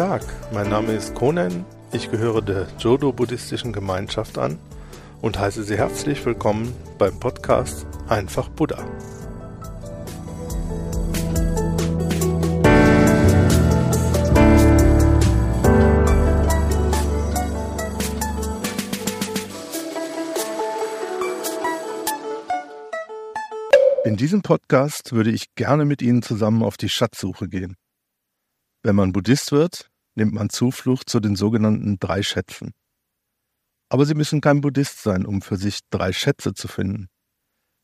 [0.00, 4.58] Tag, mein Name ist Konen, ich gehöre der Jodo-buddhistischen Gemeinschaft an
[5.20, 8.82] und heiße Sie herzlich willkommen beim Podcast Einfach Buddha.
[24.06, 27.76] In diesem Podcast würde ich gerne mit Ihnen zusammen auf die Schatzsuche gehen.
[28.82, 29.89] Wenn man Buddhist wird,
[30.20, 32.72] nimmt man Zuflucht zu den sogenannten drei Schätzen.
[33.88, 37.08] Aber Sie müssen kein Buddhist sein, um für sich drei Schätze zu finden.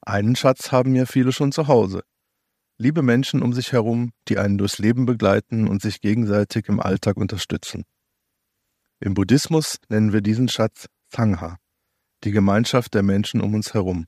[0.03, 2.03] Einen Schatz haben ja viele schon zu Hause.
[2.79, 7.17] Liebe Menschen um sich herum, die einen durchs Leben begleiten und sich gegenseitig im Alltag
[7.17, 7.85] unterstützen.
[9.01, 11.57] Im Buddhismus nennen wir diesen Schatz Sangha,
[12.23, 14.05] die Gemeinschaft der Menschen um uns herum.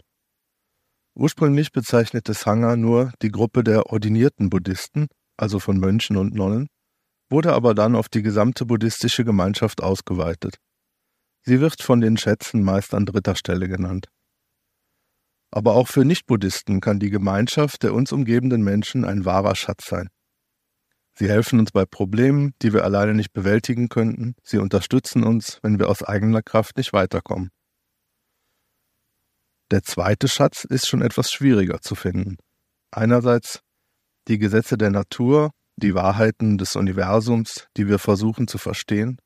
[1.14, 6.68] Ursprünglich bezeichnete Sangha nur die Gruppe der ordinierten Buddhisten, also von Mönchen und Nonnen,
[7.30, 10.56] wurde aber dann auf die gesamte buddhistische Gemeinschaft ausgeweitet.
[11.42, 14.08] Sie wird von den Schätzen meist an dritter Stelle genannt.
[15.50, 20.08] Aber auch für Nichtbuddhisten kann die Gemeinschaft der uns umgebenden Menschen ein wahrer Schatz sein.
[21.14, 25.78] Sie helfen uns bei Problemen, die wir alleine nicht bewältigen könnten, sie unterstützen uns, wenn
[25.78, 27.50] wir aus eigener Kraft nicht weiterkommen.
[29.70, 32.36] Der zweite Schatz ist schon etwas schwieriger zu finden.
[32.90, 33.60] Einerseits
[34.28, 39.18] die Gesetze der Natur die Wahrheiten des Universums, die wir versuchen zu verstehen.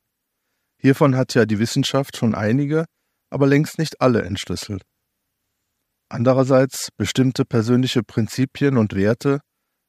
[0.78, 2.86] Hiervon hat ja die Wissenschaft schon einige,
[3.30, 4.82] aber längst nicht alle entschlüsselt.
[6.08, 9.40] Andererseits bestimmte persönliche Prinzipien und Werte,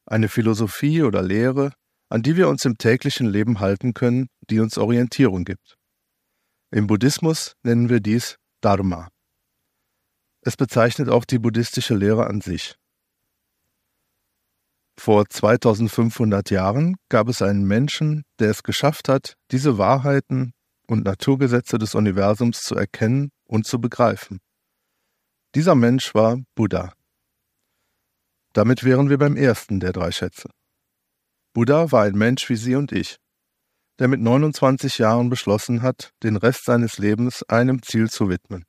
[0.06, 1.74] eine Philosophie oder Lehre,
[2.10, 5.76] an die wir uns im täglichen Leben halten können, die uns Orientierung gibt.
[6.72, 9.10] Im Buddhismus nennen wir dies Dharma.
[10.42, 12.76] Es bezeichnet auch die buddhistische Lehre an sich.
[14.98, 20.54] Vor 2500 Jahren gab es einen Menschen, der es geschafft hat, diese Wahrheiten
[20.88, 24.40] und Naturgesetze des Universums zu erkennen und zu begreifen.
[25.56, 26.94] Dieser Mensch war Buddha.
[28.54, 30.50] Damit wären wir beim ersten der drei Schätze.
[31.54, 33.18] Buddha war ein Mensch wie Sie und ich,
[34.00, 38.66] der mit 29 Jahren beschlossen hat, den Rest seines Lebens einem Ziel zu widmen,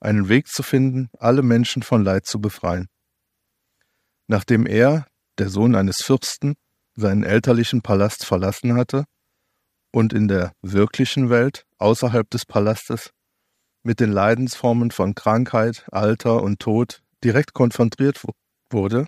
[0.00, 2.88] einen Weg zu finden, alle Menschen von Leid zu befreien.
[4.28, 5.06] Nachdem er
[5.38, 6.54] der Sohn eines Fürsten,
[6.94, 9.04] seinen elterlichen Palast verlassen hatte
[9.92, 13.10] und in der wirklichen Welt außerhalb des Palastes
[13.82, 18.22] mit den Leidensformen von Krankheit, Alter und Tod direkt konfrontiert
[18.70, 19.06] wurde,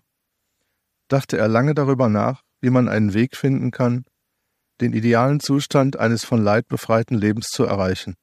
[1.09, 4.05] dachte er lange darüber nach, wie man einen Weg finden kann,
[4.81, 8.15] den idealen Zustand eines von Leid befreiten Lebens zu erreichen.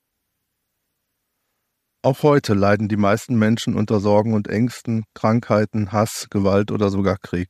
[2.04, 7.18] Auch heute leiden die meisten Menschen unter Sorgen und Ängsten, Krankheiten, Hass, Gewalt oder sogar
[7.18, 7.50] Krieg.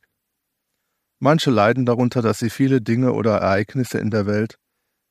[1.20, 4.58] Manche leiden darunter, dass sie viele Dinge oder Ereignisse in der Welt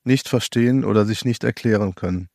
[0.03, 2.29] nicht verstehen oder sich nicht erklären können.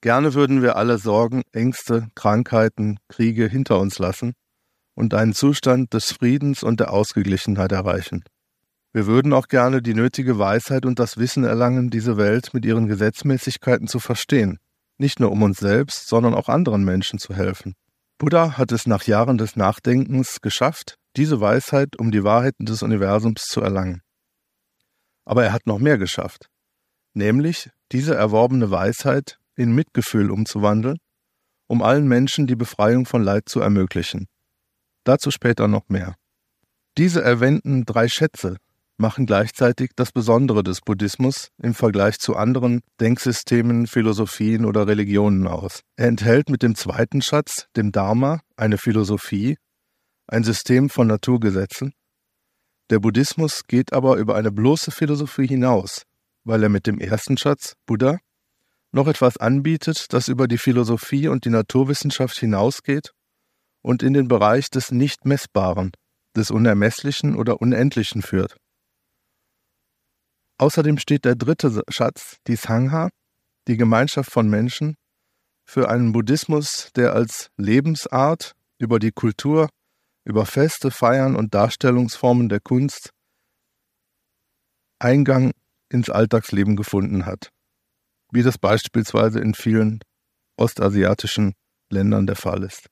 [0.00, 4.34] Gerne würden wir alle Sorgen, Ängste, Krankheiten, Kriege hinter uns lassen
[4.94, 8.24] und einen Zustand des Friedens und der Ausgeglichenheit erreichen.
[8.92, 12.88] Wir würden auch gerne die nötige Weisheit und das Wissen erlangen, diese Welt mit ihren
[12.88, 14.58] Gesetzmäßigkeiten zu verstehen,
[14.98, 17.74] nicht nur um uns selbst, sondern auch anderen Menschen zu helfen.
[18.18, 23.42] Buddha hat es nach Jahren des Nachdenkens geschafft, diese Weisheit, um die Wahrheiten des Universums
[23.42, 24.02] zu erlangen.
[25.24, 26.48] Aber er hat noch mehr geschafft,
[27.14, 30.98] nämlich diese erworbene Weisheit in Mitgefühl umzuwandeln,
[31.66, 34.26] um allen Menschen die Befreiung von Leid zu ermöglichen.
[35.04, 36.14] Dazu später noch mehr.
[36.98, 38.56] Diese erwähnten drei Schätze
[38.98, 45.80] machen gleichzeitig das Besondere des Buddhismus im Vergleich zu anderen Denksystemen, Philosophien oder Religionen aus.
[45.96, 49.56] Er enthält mit dem zweiten Schatz, dem Dharma, eine Philosophie,
[50.26, 51.92] ein System von Naturgesetzen.
[52.90, 56.02] Der Buddhismus geht aber über eine bloße Philosophie hinaus,
[56.44, 58.18] weil er mit dem ersten Schatz, Buddha,
[58.92, 63.12] noch etwas anbietet, das über die Philosophie und die Naturwissenschaft hinausgeht
[63.80, 65.92] und in den Bereich des Nicht-Messbaren,
[66.36, 68.56] des Unermesslichen oder Unendlichen führt.
[70.58, 73.08] Außerdem steht der dritte Schatz, die Sangha,
[73.66, 74.96] die Gemeinschaft von Menschen,
[75.64, 79.68] für einen Buddhismus, der als Lebensart über die Kultur
[80.24, 83.10] über Feste, Feiern und Darstellungsformen der Kunst
[84.98, 85.52] Eingang
[85.88, 87.50] ins Alltagsleben gefunden hat,
[88.30, 90.00] wie das beispielsweise in vielen
[90.56, 91.54] ostasiatischen
[91.90, 92.88] Ländern der Fall ist.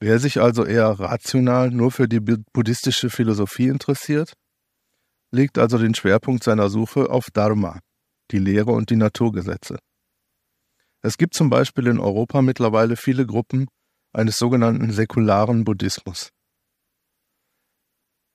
[0.00, 4.32] Wer sich also eher rational nur für die buddhistische Philosophie interessiert,
[5.30, 7.78] legt also den Schwerpunkt seiner Suche auf Dharma,
[8.30, 9.78] die Lehre und die Naturgesetze.
[11.02, 13.66] Es gibt zum Beispiel in Europa mittlerweile viele Gruppen,
[14.12, 16.30] eines sogenannten säkularen Buddhismus.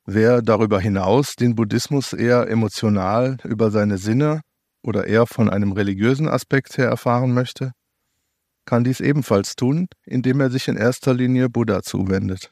[0.05, 4.41] Wer darüber hinaus den Buddhismus eher emotional über seine Sinne
[4.81, 7.73] oder eher von einem religiösen Aspekt her erfahren möchte,
[8.65, 12.51] kann dies ebenfalls tun, indem er sich in erster Linie Buddha zuwendet.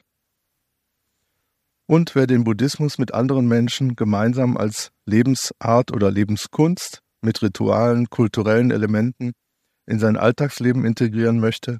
[1.86, 8.70] Und wer den Buddhismus mit anderen Menschen gemeinsam als Lebensart oder Lebenskunst mit Ritualen, kulturellen
[8.70, 9.32] Elementen
[9.86, 11.78] in sein Alltagsleben integrieren möchte,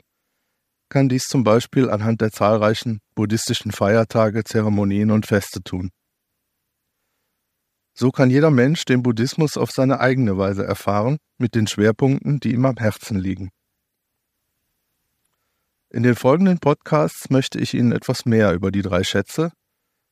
[0.89, 5.91] kann dies zum Beispiel anhand der zahlreichen buddhistischen Feiertage, Zeremonien und Feste tun.
[7.95, 12.53] So kann jeder Mensch den Buddhismus auf seine eigene Weise erfahren, mit den Schwerpunkten, die
[12.53, 13.51] ihm am Herzen liegen.
[15.89, 19.53] In den folgenden Podcasts möchte ich Ihnen etwas mehr über die drei Schätze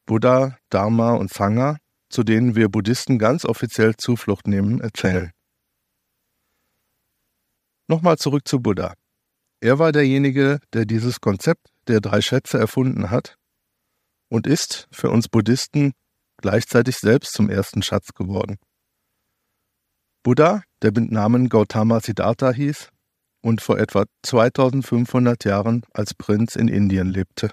[0.07, 1.79] Buddha, Dharma und Sangha,
[2.11, 5.31] zu denen wir Buddhisten ganz offiziell Zuflucht nehmen, erzählen.
[7.89, 8.95] Nochmal zurück zu Buddha.
[9.65, 13.39] Er war derjenige, der dieses Konzept der drei Schätze erfunden hat
[14.29, 15.95] und ist für uns Buddhisten
[16.37, 18.59] gleichzeitig selbst zum ersten Schatz geworden.
[20.23, 22.91] Buddha, der mit Namen Gautama Siddhartha hieß
[23.41, 27.51] und vor etwa 2500 Jahren als Prinz in Indien lebte.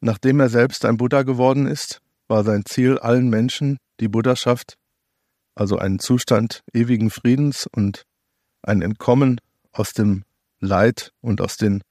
[0.00, 4.74] Nachdem er selbst ein Buddha geworden ist, war sein Ziel, allen Menschen die Buddhaschaft,
[5.54, 8.02] also einen Zustand ewigen Friedens und
[8.62, 9.40] ein Entkommen
[9.72, 10.24] aus dem
[10.60, 11.82] Leid und aus den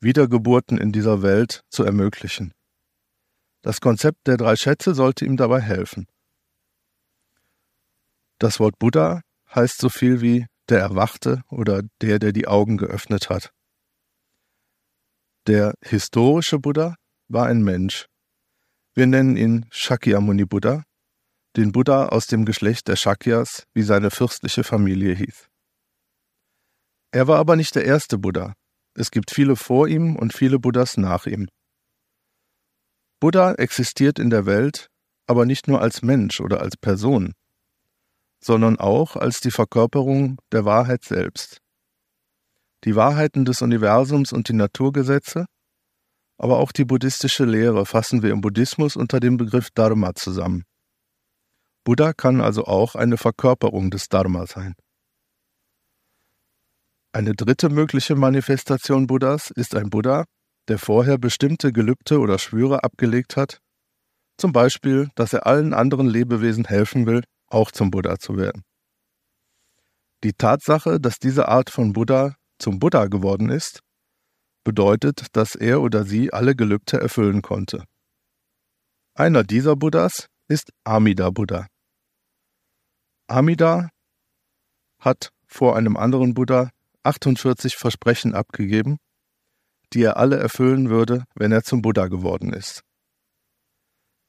[0.00, 2.52] Wiedergeburten in dieser Welt zu ermöglichen.
[3.62, 6.06] Das Konzept der drei Schätze sollte ihm dabei helfen.
[8.38, 9.22] Das Wort Buddha
[9.54, 13.52] heißt so viel wie der Erwachte oder der, der die Augen geöffnet hat.
[15.46, 16.96] Der historische Buddha
[17.28, 18.06] war ein Mensch.
[18.94, 20.84] Wir nennen ihn Shakyamuni Buddha,
[21.56, 25.51] den Buddha aus dem Geschlecht der Shakyas, wie seine fürstliche Familie hieß.
[27.12, 28.54] Er war aber nicht der erste Buddha.
[28.94, 31.48] Es gibt viele vor ihm und viele Buddhas nach ihm.
[33.20, 34.88] Buddha existiert in der Welt,
[35.26, 37.34] aber nicht nur als Mensch oder als Person,
[38.42, 41.58] sondern auch als die Verkörperung der Wahrheit selbst.
[42.84, 45.46] Die Wahrheiten des Universums und die Naturgesetze,
[46.38, 50.64] aber auch die buddhistische Lehre fassen wir im Buddhismus unter dem Begriff Dharma zusammen.
[51.84, 54.74] Buddha kann also auch eine Verkörperung des Dharma sein.
[57.14, 60.24] Eine dritte mögliche Manifestation Buddhas ist ein Buddha,
[60.68, 63.58] der vorher bestimmte Gelübde oder Schwüre abgelegt hat,
[64.38, 68.62] zum Beispiel, dass er allen anderen Lebewesen helfen will, auch zum Buddha zu werden.
[70.24, 73.80] Die Tatsache, dass diese Art von Buddha zum Buddha geworden ist,
[74.64, 77.84] bedeutet, dass er oder sie alle Gelübde erfüllen konnte.
[79.14, 81.66] Einer dieser Buddhas ist Amida Buddha.
[83.26, 83.90] Amida
[84.98, 86.70] hat vor einem anderen Buddha
[87.04, 88.98] 48 Versprechen abgegeben,
[89.92, 92.82] die er alle erfüllen würde, wenn er zum Buddha geworden ist.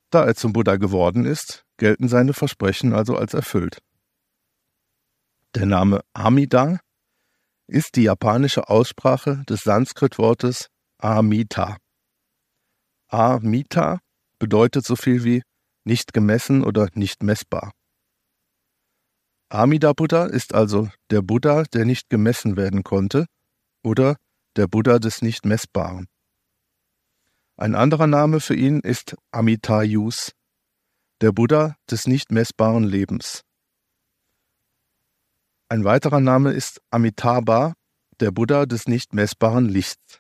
[0.10, 3.80] Da er zum Buddha geworden ist, gelten seine Versprechen also als erfüllt.
[5.56, 6.80] Der Name Amida
[7.68, 10.68] ist die japanische Aussprache des Sanskritwortes
[10.98, 11.78] Amita.
[13.08, 14.00] Amita
[14.40, 15.44] bedeutet so viel wie
[15.84, 17.72] nicht gemessen oder nicht messbar.
[19.54, 23.28] Amida Buddha ist also der Buddha, der nicht gemessen werden konnte,
[23.84, 24.18] oder
[24.56, 26.08] der Buddha des nicht Messbaren.
[27.56, 30.32] Ein anderer Name für ihn ist Amitayus,
[31.22, 33.44] der Buddha des nicht messbaren Lebens.
[35.70, 37.76] Ein weiterer Name ist Amitabha,
[38.22, 40.20] der Buddha des nicht messbaren Lichts.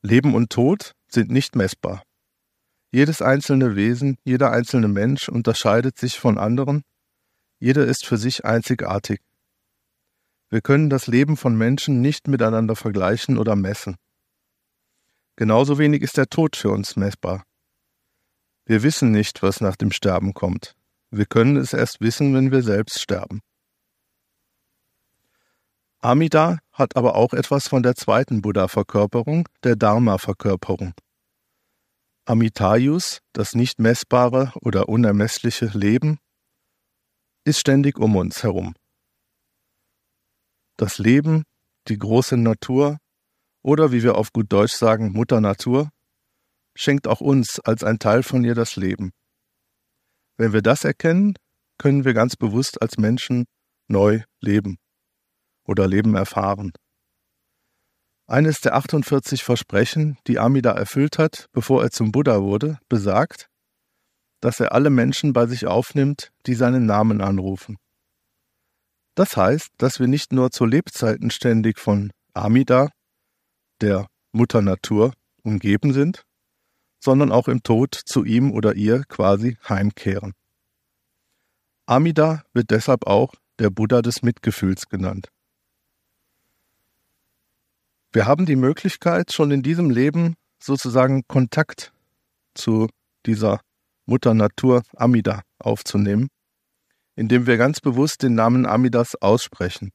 [0.00, 2.04] Leben und Tod sind nicht messbar.
[2.90, 6.84] Jedes einzelne Wesen, jeder einzelne Mensch unterscheidet sich von anderen
[7.64, 9.22] jeder ist für sich einzigartig.
[10.50, 13.96] Wir können das Leben von Menschen nicht miteinander vergleichen oder messen.
[15.36, 17.42] Genauso wenig ist der Tod für uns messbar.
[18.66, 20.74] Wir wissen nicht, was nach dem Sterben kommt.
[21.10, 23.40] Wir können es erst wissen, wenn wir selbst sterben.
[26.00, 30.92] Amida hat aber auch etwas von der zweiten Buddha-Verkörperung, der Dharma-Verkörperung.
[32.26, 36.18] Amitayus, das nicht messbare oder unermessliche Leben,
[37.44, 38.74] ist ständig um uns herum.
[40.76, 41.44] Das Leben,
[41.88, 42.98] die große Natur
[43.62, 45.90] oder wie wir auf gut Deutsch sagen, Mutter Natur,
[46.74, 49.12] schenkt auch uns als ein Teil von ihr das Leben.
[50.36, 51.34] Wenn wir das erkennen,
[51.78, 53.44] können wir ganz bewusst als Menschen
[53.88, 54.78] neu leben
[55.64, 56.72] oder Leben erfahren.
[58.26, 63.48] Eines der 48 Versprechen, die Amida erfüllt hat, bevor er zum Buddha wurde, besagt,
[64.44, 67.78] dass er alle Menschen bei sich aufnimmt, die seinen Namen anrufen.
[69.14, 72.90] Das heißt, dass wir nicht nur zu Lebzeiten ständig von Amida,
[73.80, 76.24] der Mutter Natur umgeben sind,
[77.00, 80.34] sondern auch im Tod zu ihm oder ihr quasi heimkehren.
[81.86, 85.28] Amida wird deshalb auch der Buddha des Mitgefühls genannt.
[88.12, 91.94] Wir haben die Möglichkeit, schon in diesem Leben sozusagen Kontakt
[92.54, 92.90] zu
[93.24, 93.60] dieser
[94.06, 96.28] Mutter Natur Amida aufzunehmen,
[97.16, 99.90] indem wir ganz bewusst den Namen Amidas aussprechen.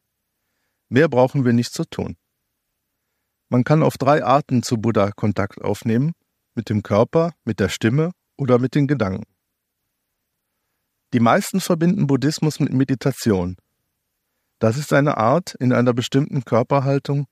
[0.89, 2.17] Mehr brauchen wir nicht zu tun.
[3.49, 6.13] Man kann auf drei Arten zu Buddha Kontakt aufnehmen,
[6.55, 9.25] mit dem Körper, mit der Stimme oder mit den Gedanken.
[11.13, 13.57] Die meisten verbinden Buddhismus mit Meditation.
[14.59, 17.25] Das ist eine Art, in einer bestimmten Körperhaltung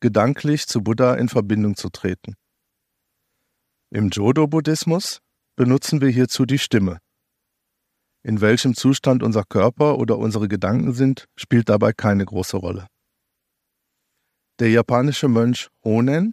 [0.00, 2.34] gedanklich zu Buddha in Verbindung zu treten.
[3.90, 5.20] Im Jodo-Buddhismus
[5.56, 6.98] benutzen wir hierzu die Stimme.
[8.22, 12.86] In welchem Zustand unser Körper oder unsere Gedanken sind, spielt dabei keine große Rolle.
[14.58, 16.32] Der japanische Mönch Honen,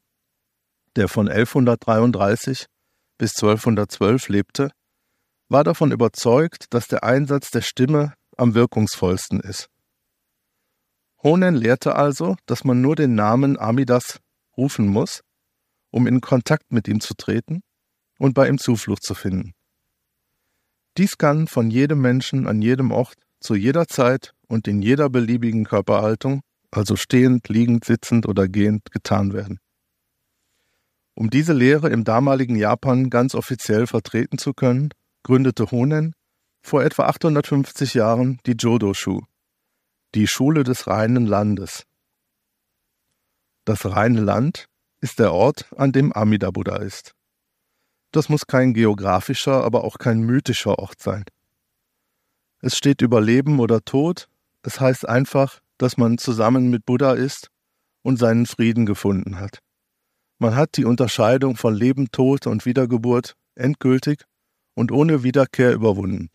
[0.96, 2.66] der von 1133
[3.18, 4.72] bis 1212 lebte,
[5.50, 9.68] war davon überzeugt, dass der Einsatz der Stimme am wirkungsvollsten ist.
[11.24, 14.20] Honen lehrte also, dass man nur den Namen Amidas
[14.56, 15.22] rufen muss,
[15.92, 17.62] um in Kontakt mit ihm zu treten
[18.22, 19.54] und bei ihm Zuflucht zu finden.
[20.98, 25.64] Dies kann von jedem Menschen an jedem Ort, zu jeder Zeit und in jeder beliebigen
[25.64, 29.60] Körperhaltung also stehend, liegend, sitzend oder gehend, getan werden.
[31.16, 34.90] Um diese Lehre im damaligen Japan ganz offiziell vertreten zu können,
[35.24, 36.14] gründete Honen
[36.62, 39.22] vor etwa 850 Jahren die Jodo-Shu,
[40.14, 41.88] die Schule des reinen Landes.
[43.66, 44.68] Das reine Land
[45.00, 47.16] ist der Ort, an dem Amida Buddha ist.
[48.12, 51.24] Das muss kein geografischer, aber auch kein mythischer Ort sein.
[52.60, 54.28] Es steht über Leben oder Tod,
[54.64, 57.50] es heißt einfach, dass man zusammen mit Buddha ist
[58.04, 59.60] und seinen Frieden gefunden hat.
[60.38, 64.24] Man hat die Unterscheidung von Leben, Tod und Wiedergeburt endgültig
[64.76, 66.30] und ohne Wiederkehr überwunden.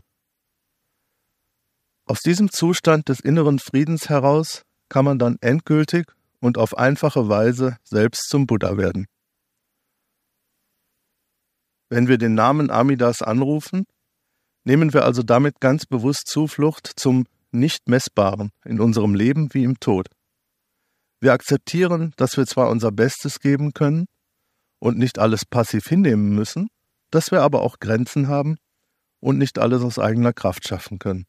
[2.06, 6.06] Aus diesem Zustand des inneren Friedens heraus kann man dann endgültig
[6.40, 9.06] und auf einfache Weise selbst zum Buddha werden.
[11.88, 13.84] Wenn wir den Namen Amidas anrufen,
[14.64, 19.78] nehmen wir also damit ganz bewusst Zuflucht zum nicht messbaren in unserem Leben wie im
[19.78, 20.08] Tod.
[21.20, 24.06] Wir akzeptieren, dass wir zwar unser Bestes geben können
[24.78, 26.68] und nicht alles passiv hinnehmen müssen,
[27.10, 28.56] dass wir aber auch Grenzen haben
[29.20, 31.24] und nicht alles aus eigener Kraft schaffen können.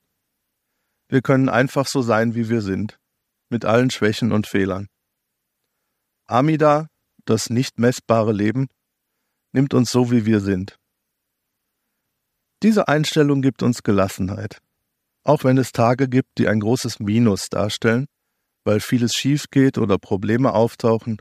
[1.08, 3.00] Wir können einfach so sein, wie wir sind,
[3.50, 4.88] mit allen Schwächen und Fehlern.
[6.26, 6.88] Amida,
[7.24, 8.68] das nicht messbare Leben,
[9.58, 10.78] nimmt uns so, wie wir sind.
[12.62, 14.60] Diese Einstellung gibt uns Gelassenheit.
[15.24, 18.06] Auch wenn es Tage gibt, die ein großes Minus darstellen,
[18.64, 21.18] weil vieles schief geht oder Probleme auftauchen,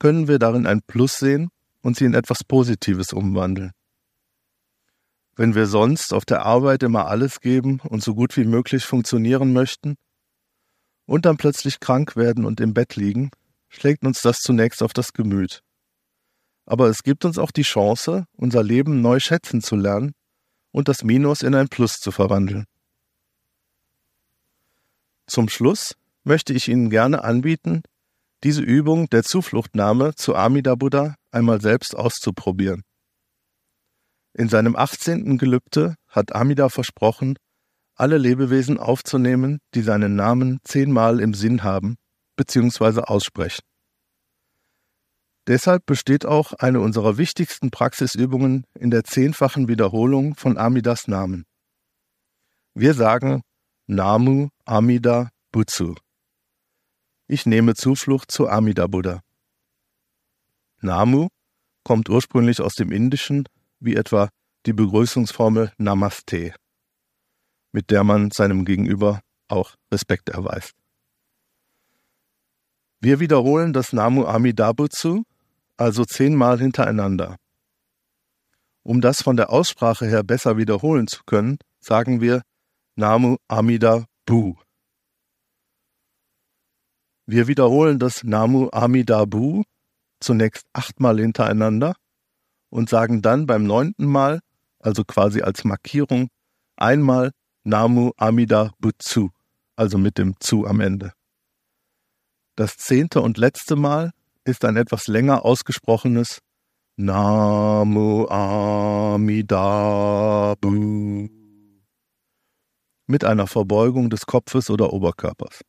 [0.00, 3.70] können wir darin ein Plus sehen und sie in etwas Positives umwandeln.
[5.36, 9.52] Wenn wir sonst auf der Arbeit immer alles geben und so gut wie möglich funktionieren
[9.52, 9.94] möchten
[11.06, 13.30] und dann plötzlich krank werden und im Bett liegen,
[13.68, 15.63] schlägt uns das zunächst auf das Gemüt.
[16.66, 20.12] Aber es gibt uns auch die Chance, unser Leben neu schätzen zu lernen
[20.70, 22.64] und das Minus in ein Plus zu verwandeln.
[25.26, 25.94] Zum Schluss
[26.24, 27.82] möchte ich Ihnen gerne anbieten,
[28.42, 32.82] diese Übung der Zufluchtnahme zu Amida Buddha einmal selbst auszuprobieren.
[34.34, 35.38] In seinem 18.
[35.38, 37.36] Gelübde hat Amida versprochen,
[37.94, 41.96] alle Lebewesen aufzunehmen, die seinen Namen zehnmal im Sinn haben
[42.36, 43.02] bzw.
[43.02, 43.62] aussprechen.
[45.46, 51.44] Deshalb besteht auch eine unserer wichtigsten Praxisübungen in der zehnfachen Wiederholung von Amidas Namen.
[52.72, 53.42] Wir sagen
[53.86, 55.94] Namu Amida Butsu.
[57.26, 59.20] Ich nehme Zuflucht zu Amida Buddha.
[60.80, 61.28] Namu
[61.84, 63.46] kommt ursprünglich aus dem Indischen,
[63.80, 64.30] wie etwa
[64.64, 66.54] die Begrüßungsformel Namaste,
[67.72, 70.72] mit der man seinem Gegenüber auch Respekt erweist.
[73.00, 75.24] Wir wiederholen das Namu Amida Butsu
[75.76, 77.36] also zehnmal hintereinander.
[78.82, 82.42] Um das von der Aussprache her besser wiederholen zu können, sagen wir
[82.96, 84.56] Namu Amida Bu.
[87.26, 89.62] Wir wiederholen das Namu Amida Bu
[90.20, 91.96] zunächst achtmal hintereinander
[92.68, 94.40] und sagen dann beim neunten Mal,
[94.78, 96.28] also quasi als Markierung,
[96.76, 99.30] einmal Namu Amida Butsu,
[99.76, 101.12] also mit dem Zu am Ende.
[102.56, 104.12] Das zehnte und letzte Mal
[104.44, 106.40] ist ein etwas länger ausgesprochenes
[106.96, 109.74] Namu Amida
[110.60, 111.28] Bu
[113.06, 115.60] mit einer Verbeugung des Kopfes oder Oberkörpers.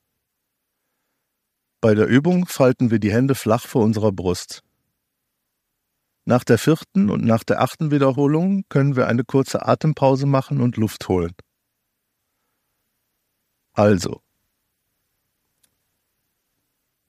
[1.81, 4.61] Bei der Übung falten wir die Hände flach vor unserer Brust.
[6.25, 10.77] Nach der vierten und nach der achten Wiederholung können wir eine kurze Atempause machen und
[10.77, 11.33] Luft holen.
[13.73, 14.21] Also,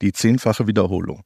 [0.03, 1.26] die zehnfache Wiederholung.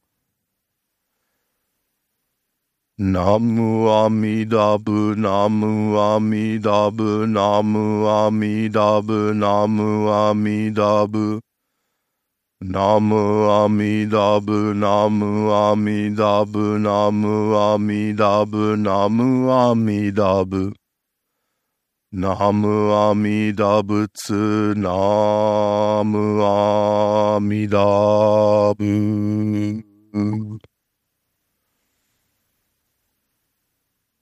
[3.02, 11.40] ナムアミダブナムアミダブナムアミダブナムアミダブ
[12.60, 20.74] ナムアミダブナムアミダブナムアミダブナムアミダブ
[22.12, 27.78] ナムアミダブツナムアミダ
[28.74, 29.90] ブ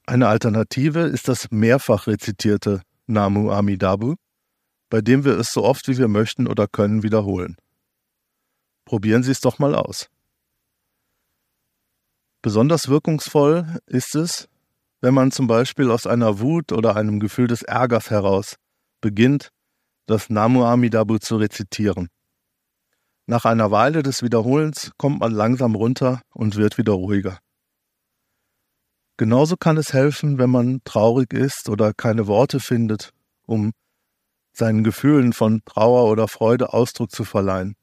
[0.09, 4.15] Eine Alternative ist das mehrfach rezitierte Namu Amidabu,
[4.89, 7.57] bei dem wir es so oft wie wir möchten oder können wiederholen.
[8.87, 10.09] Probieren Sie es doch mal aus.
[12.41, 14.49] Besonders wirkungsvoll ist es,
[15.03, 18.57] wenn man zum Beispiel aus einer Wut oder einem Gefühl des Ärgers heraus
[19.03, 19.51] beginnt,
[20.07, 22.09] das Namu Amidabu zu rezitieren.
[23.27, 27.41] Nach einer Weile des Wiederholens kommt man langsam runter und wird wieder ruhiger.
[29.19, 33.11] Genauso kann es helfen, wenn man traurig ist oder keine Worte findet,
[33.47, 33.73] um
[34.53, 37.75] seinen Gefühlen von Trauer oder Freude Ausdruck zu verleihen.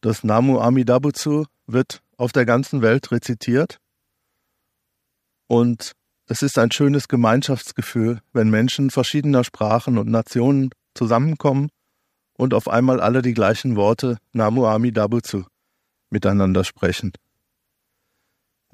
[0.00, 3.78] Das Namu Amidabutsu wird auf der ganzen Welt rezitiert
[5.48, 5.92] und
[6.28, 11.68] es ist ein schönes Gemeinschaftsgefühl, wenn Menschen verschiedener Sprachen und Nationen zusammenkommen
[12.38, 15.44] und auf einmal alle die gleichen Worte Namu Amidabutsu
[16.10, 17.12] miteinander sprechen.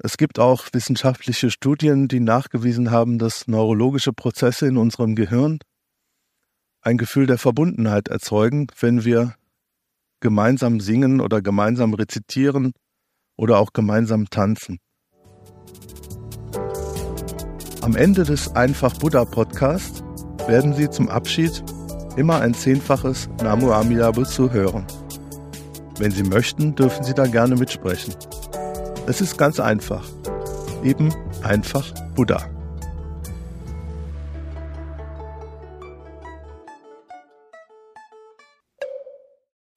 [0.01, 5.59] Es gibt auch wissenschaftliche Studien, die nachgewiesen haben, dass neurologische Prozesse in unserem Gehirn
[6.81, 9.35] ein Gefühl der Verbundenheit erzeugen, wenn wir
[10.21, 12.71] gemeinsam singen oder gemeinsam rezitieren
[13.35, 14.79] oder auch gemeinsam tanzen.
[17.81, 20.01] Am Ende des Einfach Buddha Podcast
[20.47, 21.61] werden Sie zum Abschied
[22.15, 24.87] immer ein zehnfaches Namu Amidabu zu hören.
[25.97, 28.13] Wenn Sie möchten, dürfen Sie da gerne mitsprechen.
[29.09, 30.05] Es ist ganz einfach.
[30.83, 32.37] Eben einfach Buddha.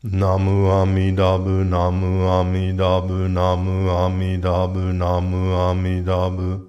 [0.03, 6.67] Namu Amidabu, Namu Amidabu, Namu Amidabu, Namu Amidabu.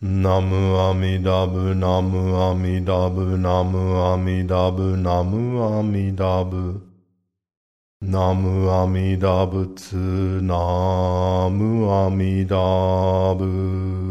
[0.00, 5.62] Namu Amidabu, Namu Amidabu, Namu Amidabu, Namu
[8.02, 8.10] Amidabu.
[8.10, 12.56] Namu Amida Butsu, Namu Amida
[13.36, 14.01] Butsu.